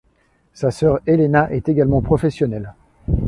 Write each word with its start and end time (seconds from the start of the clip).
Sa 0.55 0.71
sœur 0.71 0.99
Elena 1.05 1.51
est 1.51 1.69
également 1.69 2.01
professionnelle. 2.01 2.73